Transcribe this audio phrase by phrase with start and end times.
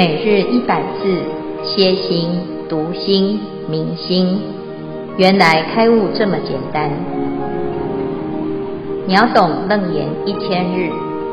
[0.00, 1.04] 每日一百字，
[1.62, 2.30] 歇心、
[2.70, 4.40] 读心、明心，
[5.18, 6.90] 原来开悟这么简单。
[9.06, 10.88] 秒懂楞严一千日，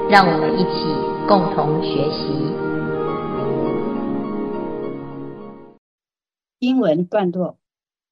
[0.09, 0.83] 让我们一起
[1.29, 2.27] 共同学习。
[6.59, 7.55] 经文段落：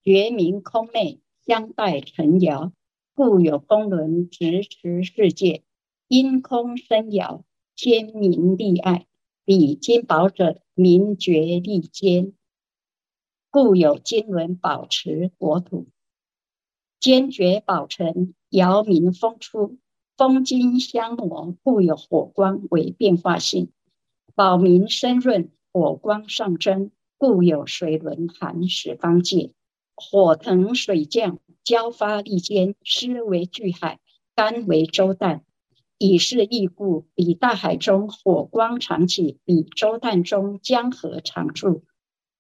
[0.06, 2.72] 觉明空昧，相待成遥，
[3.14, 5.64] 故有风轮直持世界，
[6.08, 7.42] 因空生遥，
[7.76, 9.06] 天明利爱。
[9.45, 12.34] 彼金宝者，名觉利坚，
[13.52, 15.86] 故有金轮保持国土。
[16.99, 19.77] 坚觉宝成，遥明风出，
[20.17, 23.70] 风金相磨，故有火光为变化性。
[24.34, 26.89] 宝明深润，火光上蒸，
[27.20, 29.52] 故有水轮寒十方界。
[29.94, 34.00] 火腾水降，交发利坚，湿为巨海，
[34.34, 35.42] 干为周旦。
[35.98, 41.86] 以是义故，彼大海中火光常起，彼周旦中江河常住。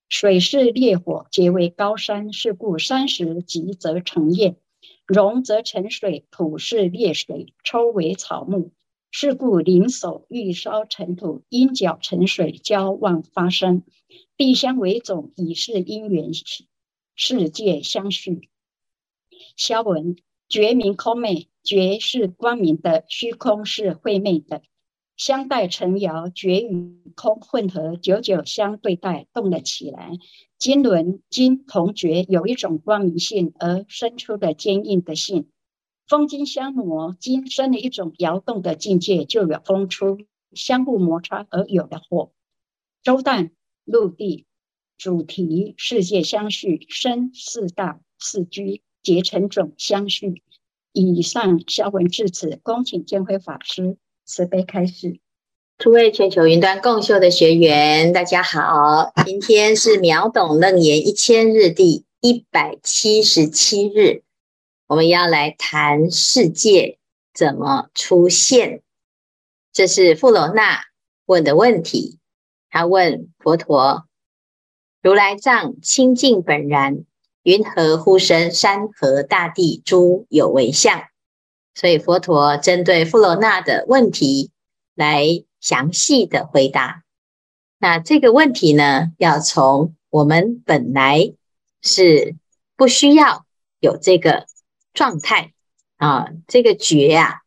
[0.09, 4.57] 水是烈火，结为高山，是故山石急则成焰，
[5.07, 8.73] 熔则成水；土是烈水，抽为草木，
[9.09, 13.83] 是故林手欲烧成土，因角成水，交妄发生。
[14.35, 16.31] 地相为种，以是因缘，
[17.15, 18.49] 世界相续。
[19.55, 20.17] 消文。
[20.55, 24.61] 觉明空昧，觉是光明的，虚空是晦昧的，
[25.17, 30.11] 相待成遥，觉与空混合，久久相对待，动了起来。
[30.57, 35.49] 金轮金同觉有一种光明性而生出的坚硬的性，
[36.07, 40.19] 风金相磨，金生了一种摇动的境界，就有风出，
[40.53, 42.31] 相互摩擦而有了火。
[43.03, 43.51] 周旦
[43.83, 44.45] 陆地
[44.97, 48.81] 主题世界相续，生四大四居。
[49.05, 50.41] 结成种相续。
[50.91, 55.19] 以上消文至此，恭请见辉法师慈悲开示。
[55.77, 64.23] 诸位全球云端共修的学员，大家好，今天是秒懂楞严一千日第一百七十七日，
[64.87, 66.97] 我们要来谈世界
[67.31, 68.81] 怎么出现。
[69.71, 70.81] 这是富罗那
[71.25, 72.17] 问的问题，
[72.71, 74.07] 他问佛陀：
[75.03, 77.05] 如来藏清净本然。
[77.45, 81.03] 云何呼生山河大地诸有为相？
[81.75, 84.49] 所以佛陀针对富罗那的问题
[84.95, 87.03] 来详细的回答。
[87.77, 91.33] 那这个问题呢，要从我们本来
[91.83, 92.35] 是
[92.75, 93.45] 不需要
[93.79, 94.47] 有这个
[94.95, 95.53] 状态
[95.97, 97.41] 啊，这个觉啊，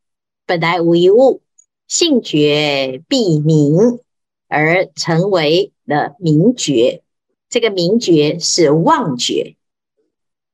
[0.46, 1.42] 本来无一物，
[1.88, 3.98] 性觉必明，
[4.46, 7.02] 而成为了明觉。
[7.50, 9.56] 这个明觉是妄觉。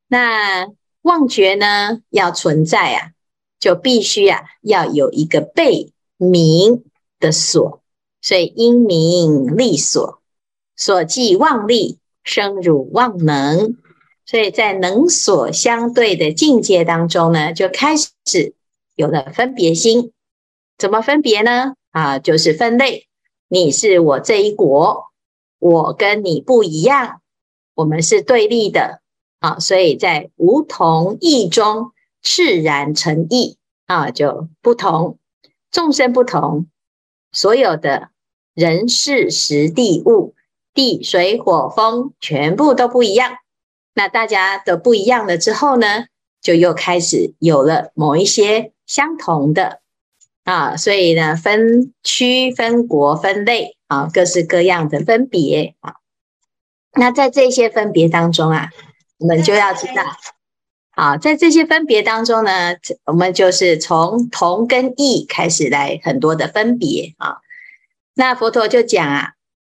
[0.09, 0.69] 那
[1.03, 3.11] 妄觉呢，要存在啊，
[3.59, 6.85] 就必须啊，要有一个被名
[7.19, 7.83] 的所，
[8.21, 10.21] 所以因名立所，
[10.77, 13.77] 所即妄立，生汝妄能。
[14.27, 18.55] 所以在能所相对的境界当中呢，就开始
[18.95, 20.13] 有了分别心。
[20.79, 21.75] 怎么分别呢？
[21.91, 23.07] 啊，就是分类。
[23.49, 25.13] 你是我这一国，
[25.59, 27.21] 我跟你不一样，
[27.75, 29.03] 我们是对立的。
[29.45, 35.19] 啊，所以在无同意中，炽然成意啊，就不同，
[35.71, 36.67] 众生不同，
[37.31, 38.09] 所有的
[38.55, 40.35] 人事时地物，
[40.73, 43.35] 地水火风全部都不一样。
[43.93, 46.07] 那大家都不一样了之后呢，
[46.41, 49.83] 就又开始有了某一些相同的
[50.45, 55.97] 啊，所以呢，分区、分国、分类啊，各式各样的分别啊。
[56.95, 58.71] 那在这些分别当中啊。
[59.19, 60.03] 我们就要知道，
[60.91, 67.39] 好，在这些分别当中呢，我们就是从同跟异开始来很多的分别啊。
[68.15, 69.33] 那佛陀就讲啊，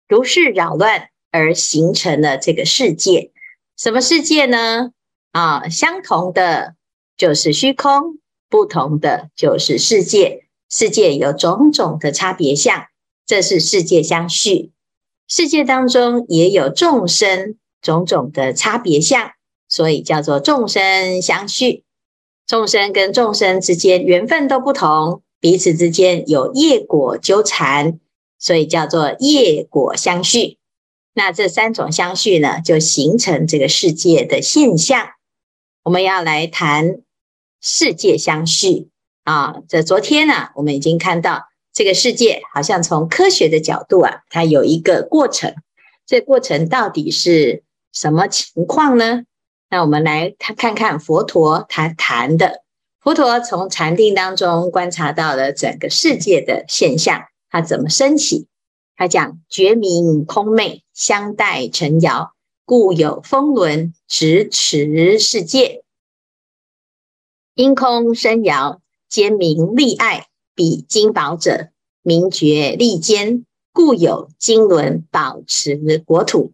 [0.07, 3.31] 如是扰乱而形成了这个世界，
[3.77, 4.91] 什么世界呢？
[5.31, 6.75] 啊，相同的
[7.15, 8.19] 就是虚空，
[8.49, 10.45] 不同的就是世界。
[10.69, 12.87] 世界有种种的差别相，
[13.25, 14.71] 这是世界相续。
[15.27, 17.55] 世界当中也有众生。
[17.87, 19.31] 种种的差别相，
[19.69, 21.85] 所以叫做众生相续。
[22.45, 27.97] 众生跟众生之间缘分都不同，彼此之间有业果纠缠，
[28.37, 30.57] 所以叫做业果相续。
[31.13, 35.07] 那这三种相续呢，就形成这个世界的现象。
[35.83, 36.99] 我们要来谈
[37.61, 38.89] 世界相续
[39.23, 39.61] 啊。
[39.69, 45.55] 这昨天呢，我们已经看到这个世界好像从科学的角度啊，它有一个过程。
[46.05, 47.63] 这过程到底是？
[47.99, 49.23] 什么情况呢？
[49.71, 52.63] 那我们来看看看佛陀他谈的。
[52.99, 58.45] 佛陀从禅定当中观察到了整个世界的现象，他怎么升起？
[58.95, 62.33] 他讲觉明空昧，相待成摇，
[62.65, 65.83] 故有风轮执持世界。
[67.55, 68.79] 因空生摇，
[69.09, 71.69] 兼明利爱，比金宝者，
[72.03, 76.53] 名觉利坚，故有金轮保持国土。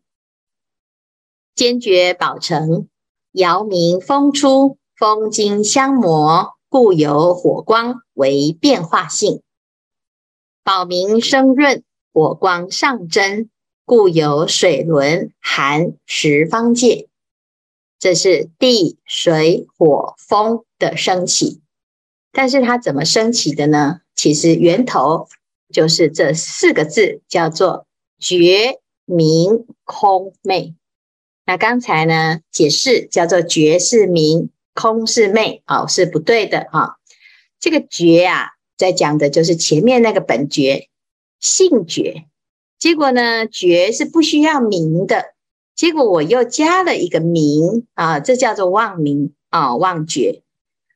[1.55, 2.87] 坚决保成，
[3.31, 9.41] 尧明风出，风金相磨，故有火光为变化性。
[10.63, 11.83] 宝明生润。
[12.15, 13.49] 火光上蒸，
[13.85, 17.09] 故有水轮含十方界。
[17.97, 21.61] 这是地水火风的升起，
[22.31, 24.01] 但是它怎么升起的呢？
[24.13, 25.27] 其实源头
[25.73, 27.87] 就是这四个字，叫做
[28.19, 30.75] 觉明空昧。
[31.45, 36.93] 那刚才呢解释叫做觉是明，空是昧，哦，是不对的啊、哦。
[37.59, 40.89] 这个觉啊，在讲的就是前面那个本觉。
[41.39, 42.23] 性觉，
[42.79, 43.45] 结果呢？
[43.47, 45.33] 觉是不需要明的，
[45.75, 50.43] 结果我又加了一个明啊，这叫做妄明啊，妄觉，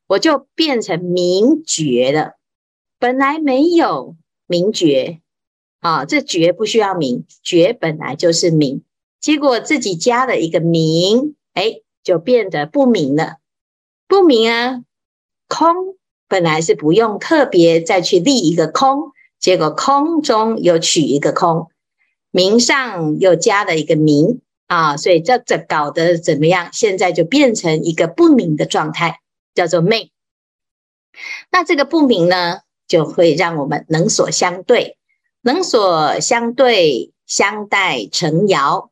[0.08, 2.38] 我就变成明觉了。
[2.98, 4.16] 本来没有
[4.48, 5.20] 明觉
[5.82, 8.84] 啊，这觉不需要明，觉本来就是明，
[9.20, 13.38] 结果自己加了一个名，哎，就变得不明了，
[14.08, 14.84] 不明啊。
[15.48, 15.96] 空
[16.28, 19.12] 本来是不用特别再去立一个空。
[19.40, 21.68] 结果空中又取一个空，
[22.32, 26.70] 名上又加了一个名啊，所以这这搞得怎么样？
[26.74, 29.20] 现在就变成一个不明的状态，
[29.54, 30.12] 叫做昧。
[31.52, 34.98] 那这个不明呢，就会让我们能所相对，
[35.42, 38.90] 能所相对，相待尘摇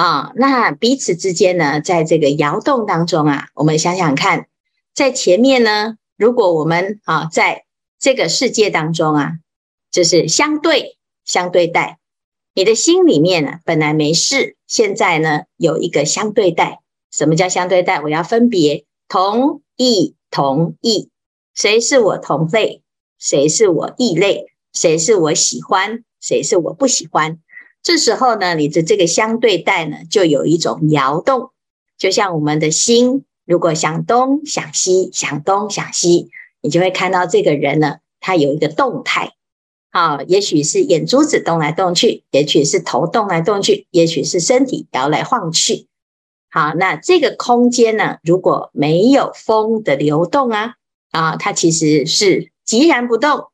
[0.00, 0.32] 啊。
[0.36, 4.48] 那彼此之间呢，在这个摇动当中啊，我们想想看，
[4.94, 7.64] 在前面呢，如果我们啊，在
[7.98, 9.32] 这个世界当中啊。
[9.90, 11.98] 就是相对相对待，
[12.52, 16.80] 你的心里面呢，本来没事，现在呢有一个相对待。
[17.10, 17.98] 什么叫相对待？
[18.02, 21.08] 我要分别同意同意，
[21.54, 22.82] 谁是我同类？
[23.18, 24.52] 谁是我异类？
[24.74, 26.04] 谁是我喜欢？
[26.20, 27.38] 谁是我不喜欢？
[27.82, 31.50] 这时候呢，你的这个相对待呢，就有一种摇动，
[31.96, 36.28] 就像我们的心，如果想东想西，想东想西，
[36.60, 39.32] 你就会看到这个人呢，他有一个动态。
[39.90, 45.86] 啊，也许是眼珠子动来动去，也许是头动来动去，也许是身体摇来晃去。
[46.50, 50.74] 好，那这个空间呢，如果没有风的流动啊，
[51.10, 53.46] 啊，它其实是寂然不动。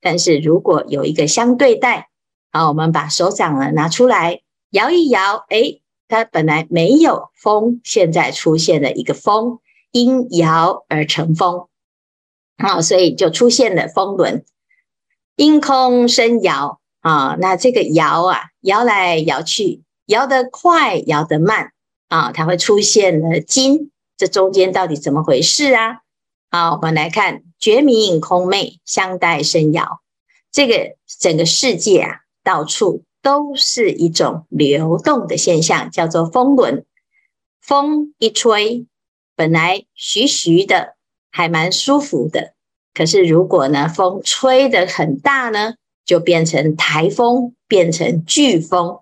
[0.00, 2.08] 但是如果有一个相对待，
[2.54, 9.58] 啊，我们把手掌呢拿出来摇一摇，诶，它本来没有风，现在出现了一个风，
[9.90, 11.66] 因摇而成风，
[12.58, 14.44] 啊，所以就出现了风轮。
[15.34, 21.72] 因空生摇啊，那这个摇啊，摇来摇去，摇得快，摇得慢
[22.06, 26.02] 啊，它会出现了金，这中间到底怎么回事啊？
[26.52, 30.02] 好，我们来看觉明空昧，相待生摇，
[30.52, 36.84] 这个整个世界啊，到处都是一种流动的现象，叫做风轮。
[37.60, 38.86] 风一吹，
[39.34, 40.94] 本来徐徐的，
[41.30, 42.52] 还蛮舒服的。
[42.92, 45.74] 可是，如果呢，风吹得很大呢，
[46.04, 49.00] 就变成台风，变成飓风。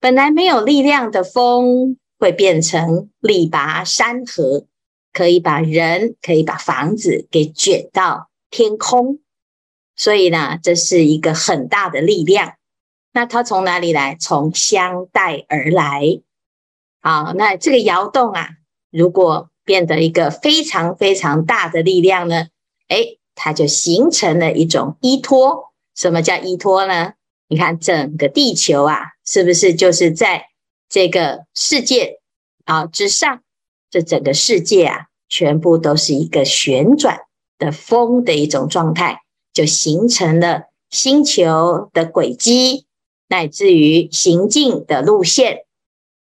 [0.00, 4.66] 本来没有力量的风，会变成力拔山河，
[5.12, 9.18] 可以把人，可以把房子给卷到天空。
[9.96, 12.54] 所以呢，这是一个很大的力量。
[13.12, 14.16] 那它从哪里来？
[14.18, 16.20] 从相待而来。
[17.00, 18.48] 好，那这个摇动啊，
[18.90, 22.48] 如果变得一个非常非常大的力量呢？
[22.88, 25.72] 哎，它就形成了一种依托。
[25.94, 27.12] 什么叫依托呢？
[27.46, 30.48] 你看整个地球啊，是不是就是在
[30.88, 32.20] 这个世界
[32.64, 33.42] 啊之上？
[33.90, 37.20] 这整个世界啊，全部都是一个旋转
[37.58, 39.20] 的风的一种状态，
[39.54, 42.84] 就形成了星球的轨迹，
[43.28, 45.64] 乃至于行进的路线。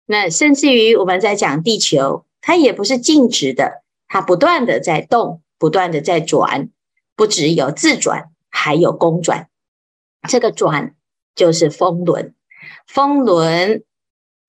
[0.07, 5.41] 那甚至于我们在讲地球，它也不是静止的，它不断的在动。
[5.59, 6.71] 不断的在转，
[7.15, 9.49] 不只有自转，还有公转。
[10.29, 10.97] 这个转
[11.37, 12.35] 就是风轮，
[12.85, 13.85] 风轮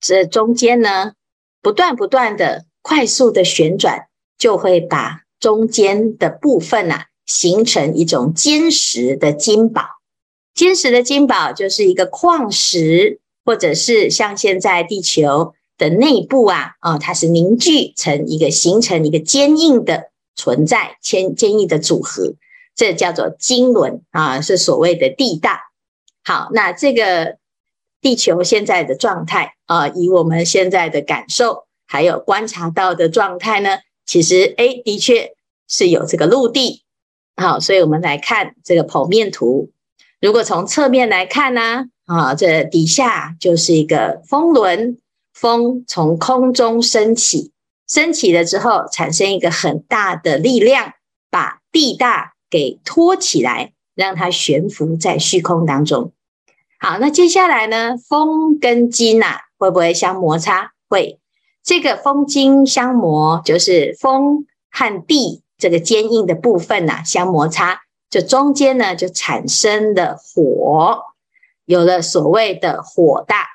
[0.00, 1.12] 这中间呢，
[1.62, 9.82] 不断不断的快速的旋转，就会把中间的部分啊，形成一种坚实的金宝。
[10.54, 20.10] 坚实的金宝就是一个矿石，或者是像现在地球的内部啊，啊、它是凝聚成一个，形成一个坚硬的。
[20.36, 22.34] 存在坚坚硬的组合，
[22.74, 25.60] 这叫做金轮啊，是所谓的地大。
[26.24, 27.36] 好，那这个
[28.00, 35.36] 地球现在的状态啊、以我们现在的感受还有观察到的状态呢，其实诶，的确
[35.68, 36.82] 是有这个陆地。
[37.36, 39.70] 好，所以我们来看这个剖面图。
[40.20, 44.98] 如果从侧面来看呢，啊，这底下就是一个风轮，
[45.32, 47.52] 风从空中升起，
[47.88, 50.92] 升起了之后，产生一个很大的力量，
[51.30, 56.12] 把地大给托起来，让它悬浮在虚空当中。
[56.78, 60.72] 好，那接下来呢，风跟金呐、啊，会不会相摩擦？
[60.88, 61.18] 会。
[61.62, 65.42] 这个风金相磨，就是风和地。
[65.64, 71.02] 这个坚硬的部分呐、相摩擦，这中间呢就产生了火，
[71.64, 73.46] 有了所谓的火大。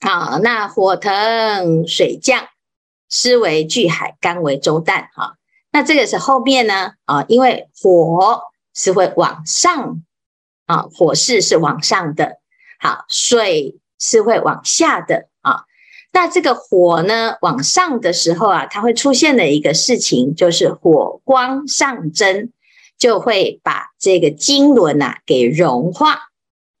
[0.00, 2.48] 啊，那火腾水降，
[3.08, 5.06] 湿为巨海，干为周旦。
[5.14, 5.36] 哈，
[5.70, 8.42] 那这个是后面呢啊，因为火
[8.74, 10.02] 是会往上
[10.66, 12.38] 啊，火势是往上的。
[12.80, 15.28] 好，水是会往下的。
[16.14, 22.52] 那这个火呢，往上的时候啊，它会出现的一个事情，就是火光上蒸，
[22.96, 26.30] 就会把这个经轮呐给融化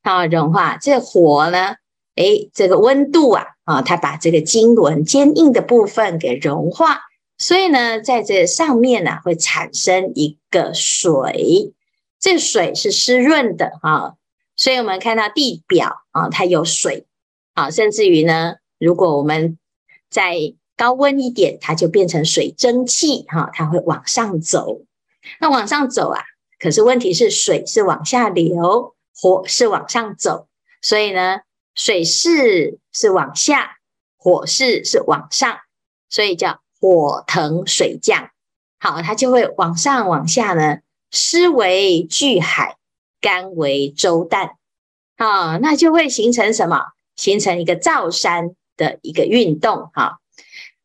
[0.02, 0.76] 啊，融化。
[0.80, 1.74] 这火呢，
[2.14, 7.00] 诶，这个温度啊，啊，它把这个经轮坚硬的部分给融化，
[7.36, 11.74] 所以呢，在这上面呢，会产生一个水，
[12.20, 14.14] 这水是湿润的啊，
[14.54, 17.06] 所以我们看到地表啊，它有水
[17.54, 18.54] 啊，甚至于呢。
[18.78, 19.58] 如果我们
[20.10, 24.82] 再高温一点，它就变成水蒸气，哈，它会往上走。
[25.40, 26.22] 那往上走啊，
[26.58, 30.48] 可是问题是水是往下流，火是往上走，
[30.82, 31.40] 所以呢，
[31.74, 33.78] 水势是往下，
[34.16, 35.58] 火势是往上，
[36.10, 38.30] 所以叫火腾水降。
[38.78, 42.76] 好，它就会往上往下呢，湿为巨海，
[43.20, 44.54] 干为周旦。
[45.16, 46.80] 啊，那就会形成什么？
[47.16, 48.56] 形成一个造山。
[48.76, 50.18] 的一个运动，哈，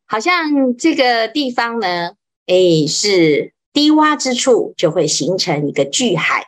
[0.06, 2.12] 好像这个地方呢，
[2.46, 6.46] 诶，是低洼之处就会形成一个巨海，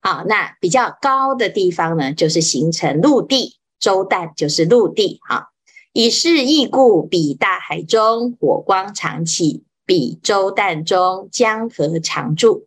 [0.00, 5.48] 好，那比较高的地方呢，就是形成陆地，周旦就是陆地，哈，
[5.92, 12.66] 以是义故，彼大海中火光常起，彼周旦中江河常住，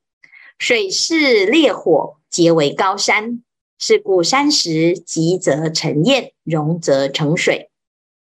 [0.59, 3.41] 水势烈火，皆为高山，
[3.79, 7.69] 是故山石积则成堰，溶则成水。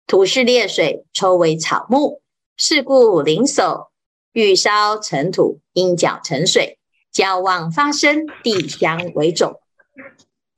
[0.07, 2.21] 土是烈水，抽为草木，
[2.57, 3.89] 是故灵首
[4.33, 6.79] 欲烧成土，阴角成水，
[7.11, 9.61] 交旺发生，地相为种。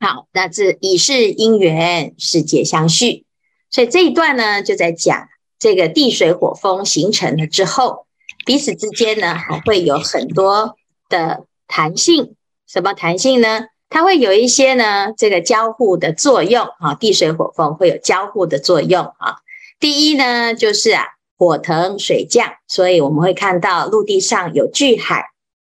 [0.00, 3.24] 好，那这以是因缘，世界相续。
[3.70, 8.06] 所以这一段呢，就在讲这个地水火风形成了之后，
[8.44, 10.76] 彼此之间呢，还会有很多
[11.08, 12.34] 的弹性。
[12.66, 13.66] 什么弹性呢？
[13.94, 19.36] 它会有一些呢，这个交互的作用啊，地水火风会有交互的作用啊。
[19.78, 21.04] 第一呢，就是啊，
[21.38, 25.26] 火腾水降，所以我们会看到陆地上有巨海，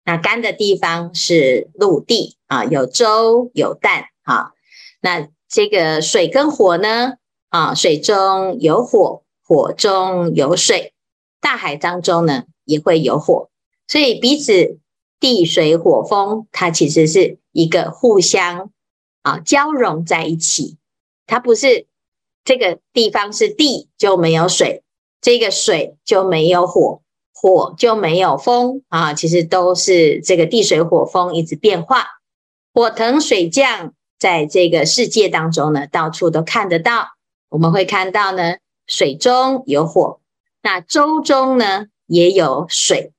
[0.05, 4.51] 那干的地方是陆地啊，有周有旦啊。
[5.01, 7.15] 那这个水跟火呢，
[7.49, 10.93] 啊，水中有火，火中有水，
[11.41, 13.49] 大海当中呢也会有火，
[13.85, 14.79] 所以彼此
[15.23, 18.71] 地水火风，它其实是一个互相
[19.21, 20.75] 啊交融在一起，
[21.25, 21.87] 它不是。
[22.45, 24.81] 这个地方是地，就没有水；
[25.21, 27.01] 这个水就没有火，
[27.33, 29.13] 火就没有风啊。
[29.13, 32.05] 其实都是这个地水火风一直变化，
[32.73, 37.11] 火腾水降，在这个世界当中呢，到处都看得到。
[37.47, 40.19] 我们会看到呢，水中有火，
[40.61, 43.13] 那舟中呢也有水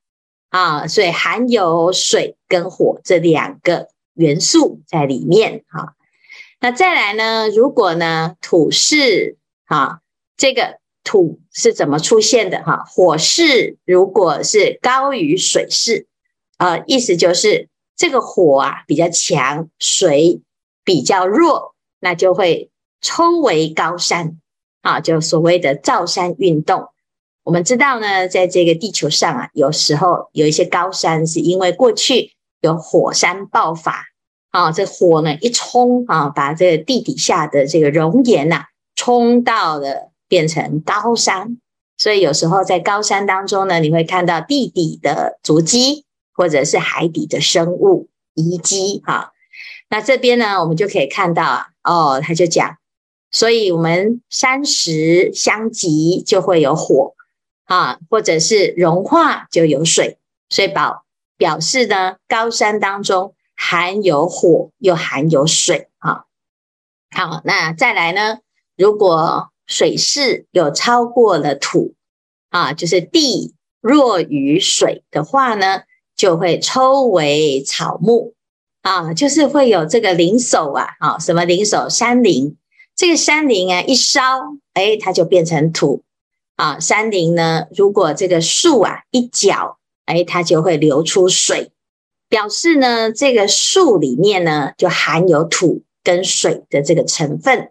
[0.54, 5.96] 啊，所以含有水跟火这两个元素在里面哈。
[6.61, 7.49] 那再来呢？
[7.49, 9.99] 如果呢土势啊，
[10.37, 12.84] 这个土是怎么出现的哈？
[12.87, 16.06] 火势如果是高于水势，
[16.58, 20.40] 呃，意思就是这个火啊比较强，水
[20.84, 22.70] 比较弱，那就会
[23.00, 24.40] 抽为高山
[24.82, 26.90] 啊，就所谓的造山运动。
[27.44, 34.06] 我们知道呢，在这个地球上啊，有时候有一些高山是因为过去有火山爆发。
[34.50, 41.58] 啊，这火呢一冲啊，把这个地底下的这个熔岩呐，冲到了变成高山。
[41.98, 49.02] 所以有时候在高山当中呢，你会看到地底的足迹，或者是海底的生物遗迹。
[49.04, 49.32] 哈，
[49.90, 52.76] 那这边呢，我们就可以看到啊，哦，他就讲，
[53.32, 57.13] 所以我们山石相击就会有火
[57.64, 60.18] 啊，或者是融化就有水，
[60.49, 61.04] 所以表
[61.37, 63.35] 表示呢，高山当中。
[63.56, 66.25] 含有火又含有水啊，
[67.12, 68.40] 好，那再来呢？
[68.76, 71.94] 如果水势有超过了土
[72.50, 75.83] 啊，就是地弱于水的话呢，
[76.16, 78.35] 就会抽为草木
[78.83, 81.88] 啊，就是会有这个灵手啊，啊，什么灵手？
[81.88, 82.56] 山灵。
[82.97, 84.21] 这个山灵啊，一烧，
[84.73, 86.02] 哎，它就变成土
[86.56, 86.78] 啊。
[86.78, 91.73] 山林呢，如果这个树啊一搅，哎，它就会流出水，
[92.28, 95.82] 表示呢，这个树里面呢就含有土。
[96.06, 97.70] 跟水的这个成分，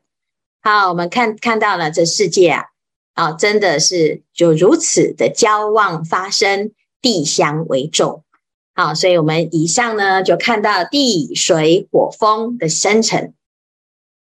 [0.63, 2.63] 好，我们看看到了这世界啊，
[3.13, 8.23] 啊，真的是就如此的交旺发生，地相为重，
[8.73, 13.35] 好，所以我们以上呢就看到地水火风的生成，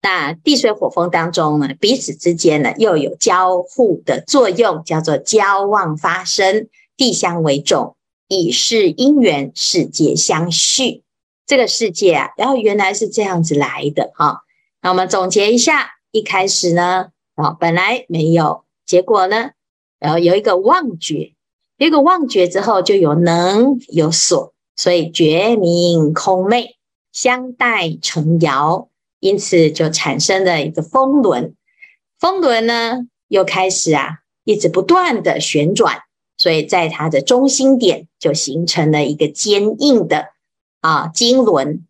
[0.02, 7.96] 那地水火风当中呢，彼此之间呢又有交互的作用，叫做交旺发生，地相为重，
[8.28, 11.02] 以是因缘，世界相续。
[11.46, 14.42] 这个世界啊，然后原来是这样子来的哈。
[14.80, 19.50] 那我们总结一下，一开始呢，啊，本来没有，结果呢，
[19.98, 21.34] 然后有一个妄觉，
[21.76, 26.76] 有一个妄觉之后就有能有所，所以觉明空昧，
[27.12, 28.86] 相待成爻，
[29.20, 31.54] 因此就产生了一个风轮。
[32.18, 36.02] 风轮呢，又开始啊，一直不断的旋转，
[36.36, 40.26] 所以在它的中心点就形成了一个坚硬的。
[40.80, 41.86] 啊，经轮，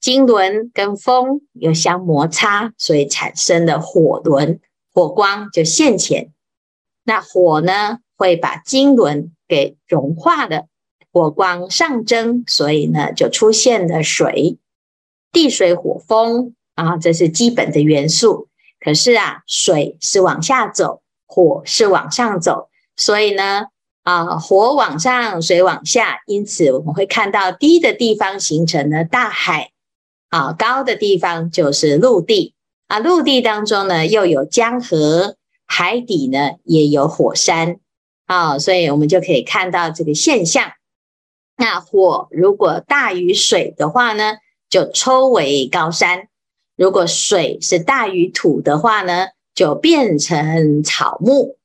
[0.00, 4.60] 经轮跟风又相摩擦，所以产生了火轮，
[4.92, 6.32] 火光就现前。
[7.04, 10.66] 那火呢，会把经轮给融化了，
[11.12, 14.58] 火光上蒸，所以呢，就出现了水。
[15.30, 18.48] 地水火风啊，这是基本的元素。
[18.80, 23.66] 可是啊，水是往下走，火是往上走，所以呢。
[24.04, 29.70] 啊，火往上，水往下，因此我们会看到低的地方形成了大海，
[30.28, 32.52] 啊，高的地方就是陆地，
[32.88, 37.78] 啊，陆地当中呢又有江河，海底呢也有火山，
[38.26, 40.72] 啊，所以我们就可以看到这个现象。
[41.56, 46.22] 那火如果大于水的话呢，就抽为高山；
[46.76, 51.56] 如果水是大于土的话呢，就变成草木。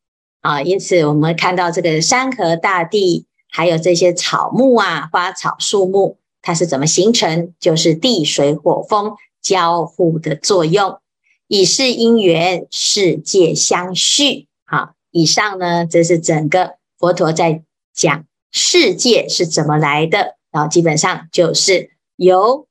[0.42, 7.54] 啊，因此我们看到这个山河大地，还有这些草木啊、花草树木，它是怎么形成？
[7.60, 11.00] 就是地水火风交互的作用，
[11.48, 14.48] 以是因缘，世界相续。
[14.66, 22.67] 好，以上呢，这是整个佛陀在讲世界是怎么来的，然后基本上就是由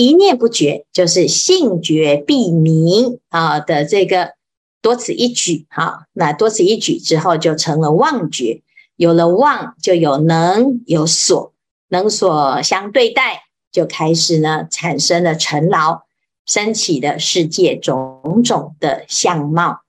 [0.00, 4.38] 一念不觉，就是性觉必明啊的这个。
[4.80, 8.62] 多此一举，哈，那多此一举之后就成了妄觉，
[8.94, 11.52] 有了妄就有能有所，
[11.88, 16.02] 能所相对待，就开始呢产生了尘劳，
[16.46, 19.80] 升起的世界种种的相貌。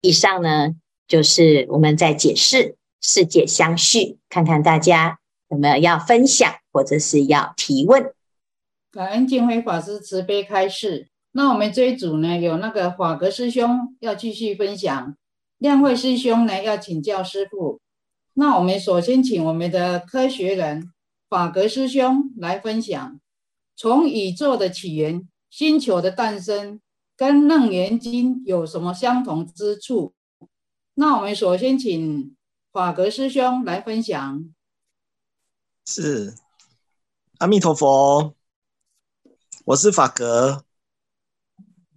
[0.00, 0.74] 以上呢
[1.06, 5.18] 就是我们在解释世界相续，看看大家
[5.50, 8.10] 有没有要分享或者是要提问。
[8.94, 11.08] 感恩净慧法师慈悲开示。
[11.32, 15.16] 那我们这一组呢，有那个法格师兄要继续分享，
[15.58, 17.80] 亮慧师兄呢要请教师父。
[18.34, 20.92] 那我们首先请我们的科学人
[21.28, 23.20] 法格师兄来分享，
[23.74, 26.80] 从宇宙的起源、星球的诞生，
[27.16, 30.14] 跟《楞严经》有什么相同之处？
[30.94, 32.36] 那我们首先请
[32.72, 34.54] 法格师兄来分享。
[35.84, 36.34] 是，
[37.38, 38.33] 阿弥陀佛，
[39.66, 40.62] 我是法格。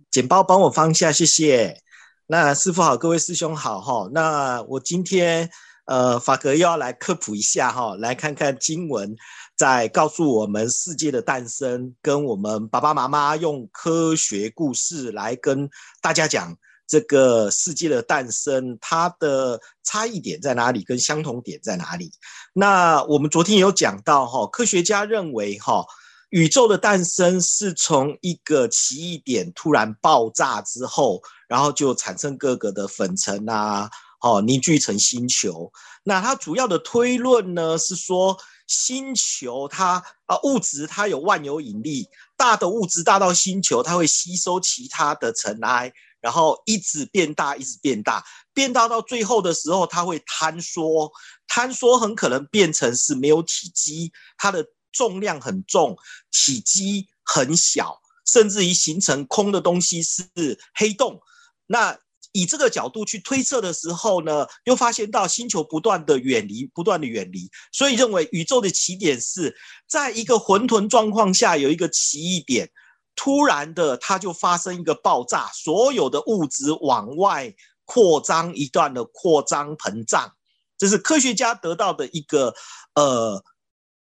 [0.10, 1.82] 简报帮我放下，谢谢。
[2.28, 4.10] 那师傅好，各位师兄好哈。
[4.14, 5.50] 那我今天
[5.86, 9.14] 呃法格又要来科普一下哈，来看看经文
[9.58, 15.70] 在告诉我们世界的诞生，跟我们爸爸妈妈用科学故事来跟
[16.02, 16.56] 大家讲
[16.88, 22.10] 这个世界的诞生，它的差异点在哪里，跟相同点在哪里？
[22.54, 25.86] 那我们昨天有讲到哈，科学家认为哈。
[26.30, 35.72] 宇宙的诞生是从一个奇异点突然爆炸之后，然后就产生各个的粉尘啊，哦，凝聚成星球。
[36.04, 38.38] 那它主要的推论呢，是说
[38.68, 48.22] 星球它啊物质它有万有引力，大的物质大到星球，它会吸收其他的尘埃，然后一直变大，一直变大，
[48.54, 51.10] 变大到最后的时候，它会坍缩，
[51.48, 54.66] 坍缩很可能变成是没有体积，它的。
[54.92, 55.98] 重量很重，
[56.32, 61.20] 体积很小，甚至于形成空的东西是黑洞。
[61.66, 61.98] 那
[62.34, 69.56] 以这个角度去推测的时候呢，又发现到星球不断的远离，不断的远离，所以认为宇宙的起点是
[69.88, 72.70] 在一个混沌状况下有一个奇异点
[73.16, 77.54] 突然的它就发生一个爆炸，所有的物质往外
[77.86, 80.32] 扩张，一段的扩张膨胀，
[80.78, 82.54] 这是科学家得到的一个
[82.94, 83.44] 呃。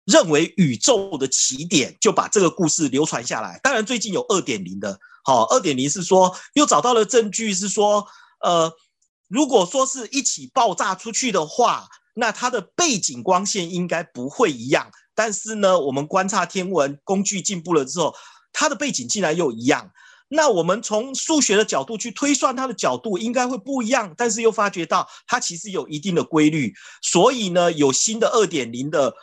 [0.07, 3.59] 认为宇宙的起点，就把这个故事流传下来。
[3.61, 8.07] 当然，最近有二点零的，好，二点零是说又找到了证据，是说，
[8.39, 8.71] 呃，
[9.27, 14.89] 如果说是一起爆炸出去的话，那它的背景光线应该不会一样。
[15.13, 18.15] 但是呢，我们观察天文工具进步了之后，
[18.53, 19.91] 它的背景竟然又一样。
[20.29, 24.13] 那我们从数学的角度去推算它的角度，应该会不一样。
[24.15, 29.13] 但是又发觉到它其实有一定的规律，所以呢，有新的二点零的。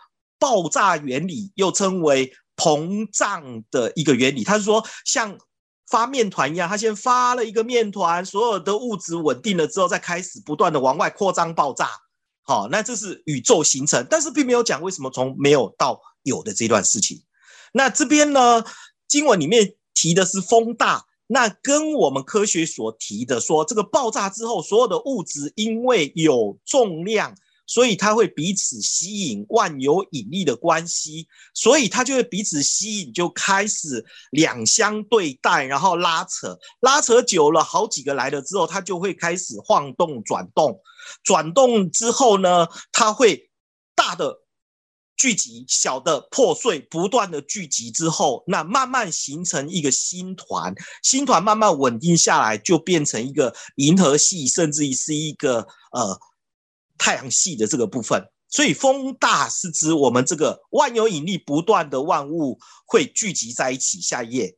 [0.45, 5.39] 爆炸原理又称为膨胀的一个原理，它是说像
[5.91, 11.89] 发面团一样，它先发了一个面团，所有的物质稳定了之后，再开始不断的往外扩张爆炸。
[12.43, 17.23] 好，那这是宇宙形成，但是并没有讲为什么从没有到有的这段事情。
[17.73, 18.63] 那这边呢，
[19.09, 27.35] 经文里面提的是风大，那跟我们科学所提的说，这个爆炸之后，所有的物质因为有重量。
[27.67, 40.79] 所以它会彼此吸引，万有引力的关系，所以它就会彼此吸引，就开始两相对待，然后拉扯，拉扯久了，好几个来了之后，它就会开始晃动、转动，
[41.23, 43.51] 转动之后呢，它会
[43.95, 44.41] 大的
[45.17, 56.21] 聚集，小的破碎，不断的聚集之后，那慢慢形成一个星团，星团慢慢稳定下来，就变成一个银河系，甚至于是一个呃。
[56.99, 64.01] 太阳系的这个部分，所以风大是指我们这个万有引力不断的万物会聚集在一起。
[64.01, 64.57] 下一页，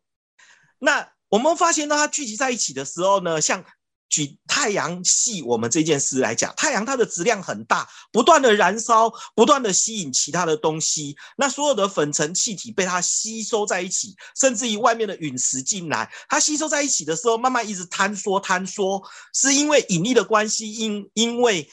[0.78, 3.64] 那我们发现，当它聚集在一起的时候呢，像
[4.08, 21.68] 举太阳系我们这件事来讲，太阳它的质量很大，不断的燃烧，不断的吸引其他的东西，那所有的粉尘气体被它吸收在一起，甚至于外面的陨石进来，它吸收在一起的时候，慢慢一直坍缩坍缩，是因为引力的关系，因因为。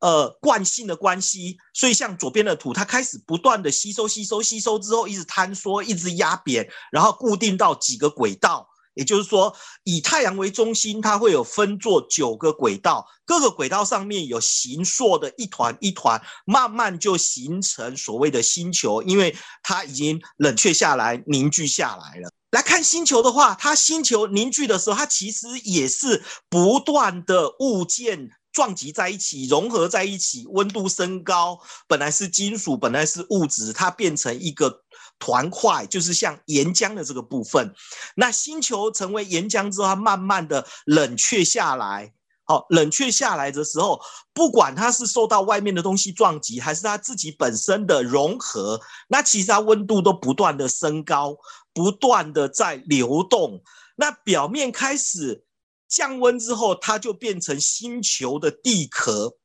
[0.00, 8.68] 呃，惯性的关系，所以像左边的图，它开始不断的吸收、吸收、吸收之后，一直坍缩，一直压扁，然后固定到几个轨道。
[8.94, 9.54] 也就是说，
[9.84, 22.30] 以太阳为中心，它会有分作九个轨道，各个轨道上面有形硕的一团一团，慢慢就形成所谓的星球，因为它已经冷却下来、凝聚下来了。
[22.52, 28.30] 来看星球的话，它星球凝聚的时候，它其实也是不断的物件。
[28.56, 34.82] 撞击在一起，融合在一起，温度升高，本来是金属，本来是物质，它变成一个
[35.18, 37.74] 团块，就是像岩浆的这个部分。
[38.14, 42.14] 那星球成为岩浆之后，它慢慢的冷却下来。
[42.44, 44.00] 好，冷却下来的时候，
[44.32, 51.36] 不管它是受到外面的东西撞击，还是它自己本身的融合，那其实它温度都不断的升高，
[51.74, 53.60] 不断的在流动。
[53.96, 55.42] 那表面开始。
[55.88, 59.36] 降温之后，它就变成星球的地壳。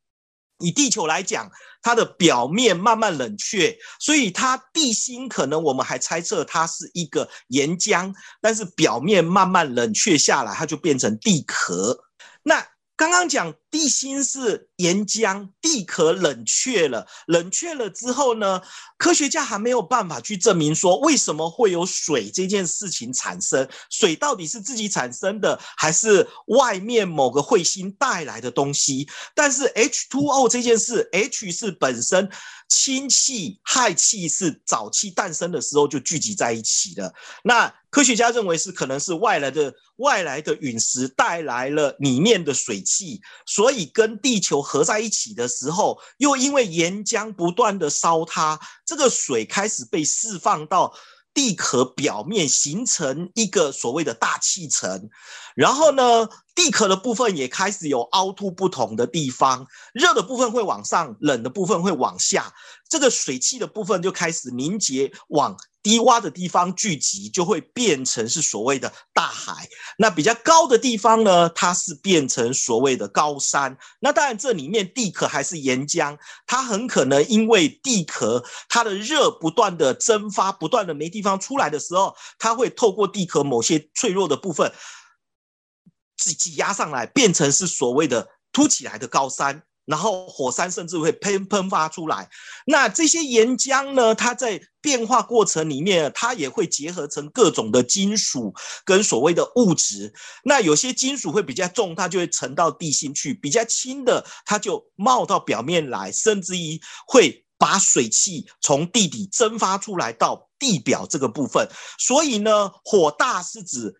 [0.63, 1.49] 以地球来讲，
[1.81, 11.97] 它的表面慢慢冷却，所以它地心可能我们还猜测它是一个岩浆，但是表面慢慢冷却下来，它就变成地壳。
[12.43, 12.63] 那
[13.01, 18.61] 刚刚讲地心是岩浆，地壳冷却了，冷却了之后呢，
[18.99, 23.67] 科学家还没有办法去证明说为什么会有水这件事情产生。
[23.89, 29.09] 水到底是自己产生的，还是外面某个彗星带来的东西？
[29.33, 32.29] 但是 H2O 这件事，H 是本身。
[32.71, 37.13] 氢气、氦气是早期诞生的时候就聚集在一起的。
[37.43, 50.93] 那科学家认为是可能是外来的外来的陨石带来了里面的水汽，所以跟地球合在一起的时候，又因为岩浆不断的烧它，这个水开始被释放到。
[51.33, 55.09] 地壳表面形成一个所谓的大气层，
[55.55, 62.53] 然后呢，地壳的部分也开始有凹凸不同的地方，热的部分会往上，冷的部分会往下，
[62.89, 65.57] 这个水汽的部分就开始凝结往。
[65.83, 69.67] 低洼的地方聚集，就会变成是所谓的大海。
[69.97, 73.75] 那比较高的地方呢，它是变成所谓的高山。
[73.99, 84.71] 那当然，这里面地壳还是岩浆，它很可能因为地壳它的热不断的蒸发，不断的没地方出来的时候，它会透过地壳某些脆弱的部分
[86.21, 89.63] 挤挤压上来，变成是所谓的凸起来的高山。
[89.85, 92.29] 然后火山甚至会喷喷发出来，
[92.65, 98.53] 那这些岩浆呢，它在变化过程里面，它也会结合成各种的金属
[98.85, 100.13] 跟所谓的物质。
[100.43, 111.67] 那有些金属会比较重，它就会沉到地心去；比较轻的，它就冒到表面来，甚至于会把水汽从地底蒸发出来到地表这个部分。
[111.97, 113.93] 所以呢，火大是指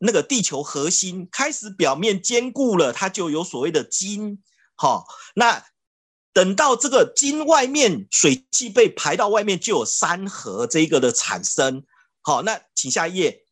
[0.00, 4.42] 那个地球核心开始表面坚固了，它就有所谓的金。
[4.74, 5.64] 好，那
[6.32, 11.84] 等到这个金外面水汽被排到外面，就有山河这一个的产生。
[12.20, 13.45] 好，那请下一页。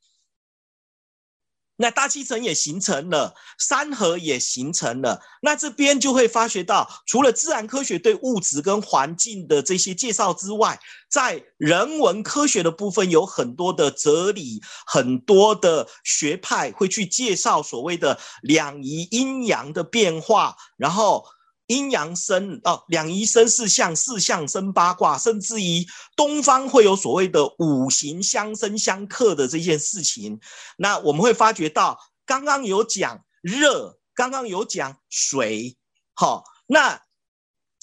[1.76, 5.20] 那大气层也形成了，山河也形成了。
[5.42, 10.78] 那这边就会发觉到，除了自然科学对物质跟环境的这些介绍之外，
[11.10, 21.24] 在人文科学的部分有很多的哲理，很多的学派会去介绍所谓的两仪阴阳的变化，然后。
[21.66, 30.40] 阴阳生哦，两仪生四象，四象生八卦，甚至于东方会有所谓的五行相生相克的这件事情。
[30.76, 35.76] 那我们会发觉到，刚刚有讲热，刚刚有讲水，
[36.14, 37.03] 好，那。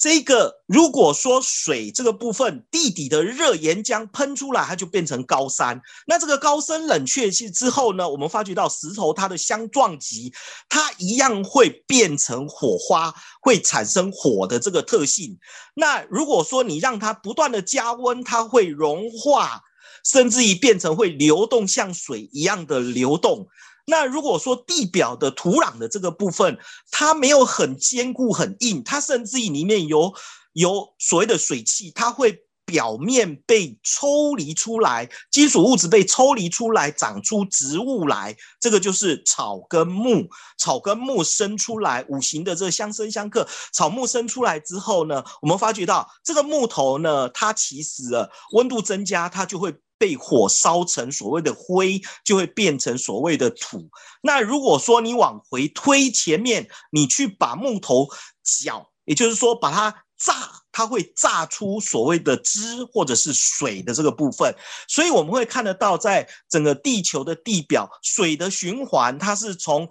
[0.02, 5.80] 这个如果说水这个部分地底的热岩浆喷出来，它就变成高山。
[6.08, 10.34] 那这个高山冷却器之后呢，我们发觉到石头它的相撞击，
[10.68, 15.38] 它一样会变成火花，会产生火的这个特性。
[15.74, 19.62] 那如果说你让它不断的加温，它会融化，
[20.04, 23.46] 甚至于变成会流动，像水一样的流动。
[23.84, 26.56] 那如果说地表的土壤的这个部分，
[26.90, 30.12] 它没有很坚固很硬，它甚至于里面有
[30.52, 48.04] 有所谓的水汽，它会表面被抽离出来，金属物质被抽离出来，长出植物来，这个就是草跟木，草跟木生出来，五行的这个相生相克，草木生出来之后呢，我们发觉到这个木头呢，它其实
[48.52, 49.74] 温度增加，它就会。
[50.02, 53.88] 被火烧成所谓的灰，就会变成所谓的土。
[54.20, 58.08] 那如果说你往回推前面，你去把木头
[58.42, 60.34] 搅，也就是说把它炸，
[60.72, 64.52] 它会炸出所谓的汁或者是水的这个部分。
[64.88, 69.88] 所以我们会看得到，在整个地球的地表，水的循环，它是从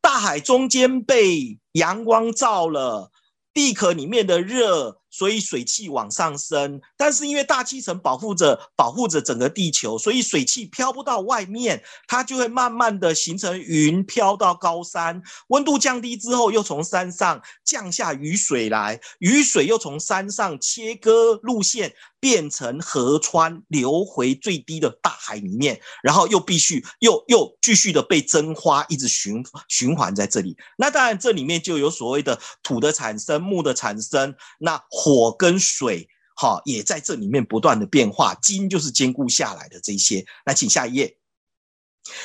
[0.00, 3.12] 大海中间被阳光照了。
[3.54, 6.80] 地壳里面的热，所以水汽往上升。
[6.96, 15.22] 但是因为大气层保护着保护着整个地球，所以水汽飘不到外面，它就会慢慢的形成云，飘到高山。
[15.48, 21.92] 温度降低之后，又从山上降下雨水来，雨水又从山上切割路线。
[22.22, 30.56] 变成河川流回最低的大海里面，然后又必须又又继续的被蒸发，一直循循环在这里。
[30.78, 38.34] 那当然，这里面就有所谓的土的产生、木的产生，那火跟水，哈，也在这里面不断的变化。
[38.40, 40.24] 金就是坚固下来的这些。
[40.46, 41.16] 那请下一页。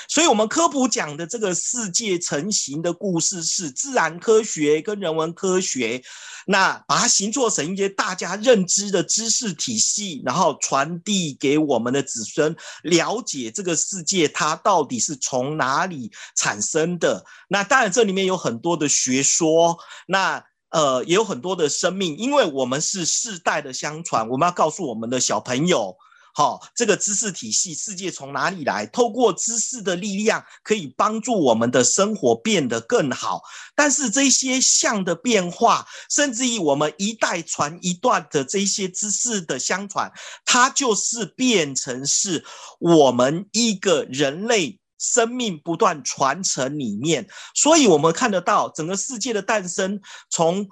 [0.09, 6.01] 所以，我们科普讲的这个世界成型的故事是自然科学跟人文科学，
[6.47, 17.23] 那把它形作成一些大家认知的知识体系，然后传递给我们的子孙，了解这个世界它到底是从哪里产生的。
[17.47, 20.43] 那当然，这里面有很多的学说，那
[20.77, 25.95] 呃也有很多的生命，因为我们是世代的相传，我们要告诉我们的小朋友。
[26.35, 28.85] 好，这个知识体系，世界从哪里来？
[28.85, 33.41] 透过知识的力量，可以帮助我们的生活变得更好。
[33.73, 40.11] 但是这些像的变化，甚至于我们一代传一段的这些知识的相传，
[40.45, 42.45] 它就是变成是
[42.79, 47.27] 我们一个人类生命不断传承里面。
[47.55, 50.67] 所以我们看得到整个世界的诞生，从。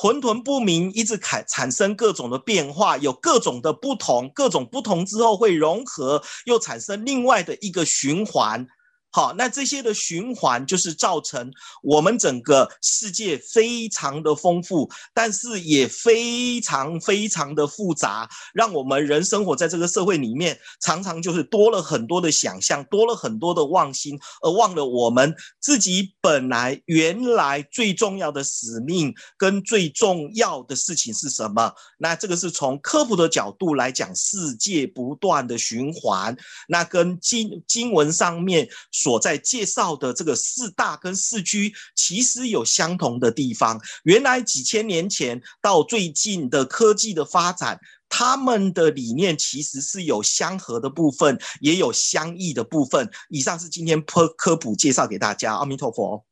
[0.00, 8.64] 混沌不明，一直产产生各种的变化，有各种的不同，各种不同之后会融合，又产生另外的一个循环。
[9.10, 11.50] 好，那这些的循环就是造成
[11.82, 31.72] 我们整个世界非常的丰富，但是也非常非常的复杂，让我们人生活在这个社会里面，常常就是多了很多的想象，多了很多的妄心，而忘了我们自己本来原来最重要的使命跟最重要的事情是什么？
[31.98, 36.36] 那这个是从科普的角度来讲，世界不断的循环，
[36.68, 38.68] 那跟经经文上面。
[39.00, 43.80] 所在介绍的这个四大跟四居，其实有相同的地方。
[44.02, 53.08] 原来几千年前到最近的科技的发展，他们的理念其实是有相合的部分，也有相异的部分。
[53.28, 55.54] 以上是今天科科普介绍给大家。
[55.54, 56.24] 阿弥陀佛，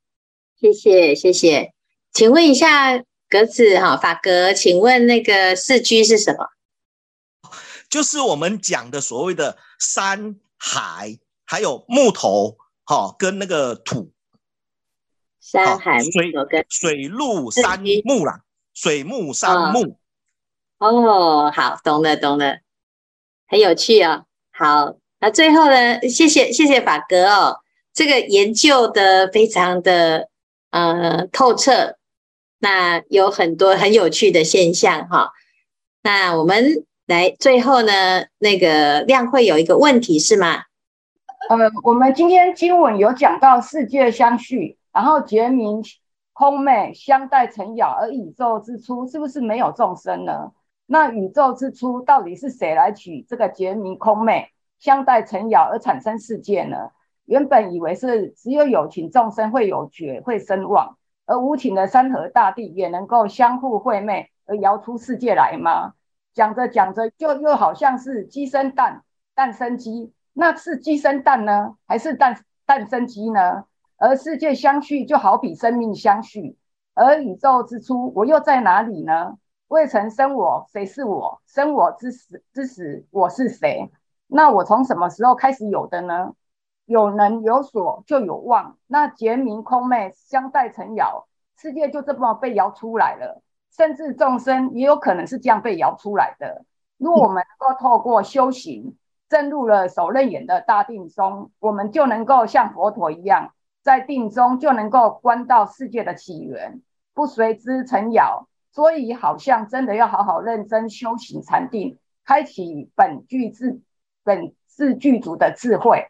[0.60, 1.72] 谢谢谢谢。
[2.12, 2.98] 请问一下
[3.28, 6.48] 格子哈法格，请问那个四居是什么？
[7.88, 11.16] 就是我们讲的所谓的山海。
[11.46, 14.10] 还有木头，好，跟那个土，
[15.40, 18.40] 山海水跟水陆山木啦，
[18.74, 19.96] 水木山木。
[20.78, 22.58] 哦，好，懂了懂了，
[23.46, 24.26] 很有趣哦。
[24.50, 27.60] 好，那最后呢，谢谢谢谢法哥哦，
[27.94, 30.28] 这个研究的非常的
[30.70, 31.96] 呃透彻，
[32.58, 35.30] 那有很多很有趣的现象哈。
[36.02, 40.64] 那我们来最后呢，那个亮会有一个问题是吗？
[41.48, 45.80] 呃，我们今天经文有讲到世界相续，然后觉明
[46.32, 50.50] 空昧相待成扰，而宇宙之初是不是没有众生呢？
[50.86, 56.90] 那宇宙之初到底是谁来取这个觉明空昧相待成扰而产生世界呢？
[57.26, 65.92] 原本以为是只有有情众生会有觉会生妄，而无情的山河大地也能够相互会昧而摇出世界来吗？
[66.34, 69.04] 讲着讲着就又好像是鸡生蛋，
[69.36, 70.12] 蛋生鸡。
[70.38, 73.64] 那是鸡生蛋呢，还是蛋蛋生鸡呢？
[73.96, 76.58] 而世界相续就好比生命相续，
[76.92, 79.38] 而宇宙之初，我又在哪里呢？
[79.68, 81.40] 未曾生我，谁是我？
[81.46, 83.90] 生我之时之时，我是谁？
[84.26, 86.34] 那我从什么时候开始有的呢？
[86.84, 93.42] 有能有所就有妄，那觉明空昧相待成扰，世界就这么被摇出来了。
[93.74, 96.66] 甚至众生也有可能是这样被摇出来的。
[96.98, 106.80] 如果我们能够透过修行，证入了首楞眼的大定中，我们就能够像佛陀一样，在定中就能够观到世界的起源，
[107.14, 108.48] 不随之成扰。
[108.72, 113.80] 所以，好像真的要好好认真修行禅定，开启本具自
[114.22, 116.08] 本自具足的智慧。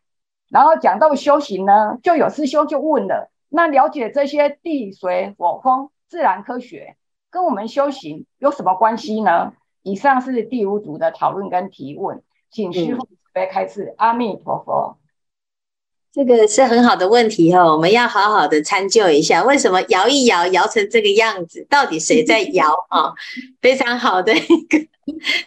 [0.48, 6.96] 然后讲到修行呢，就有师兄就问了：那了解这些地水火风自然科学，
[7.30, 9.52] 跟我们修行有什么关系呢？
[9.82, 12.22] 以上是第五组的讨论跟提问。
[12.50, 13.94] 请师父准备开始。
[13.98, 14.96] 阿弥陀佛，
[16.12, 21.66] 这个是很好的问题哈，我们要好好的参究一下，为什么摇一摇摇成这个样子？
[21.68, 23.12] 到底谁在摇啊？
[23.60, 24.78] 非常好的一个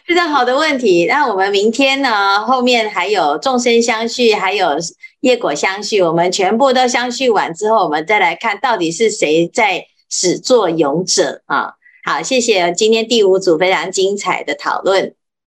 [0.06, 1.06] 非常好的问题。
[1.06, 4.76] 那我们明天呢，后面还有众生相续，还有
[5.20, 11.74] 业果相续，我们全部都相续完之后，我们再来看到底是谁在始作俑者啊？
[12.04, 15.14] 好，谢谢今天第五组非常精彩的讨论。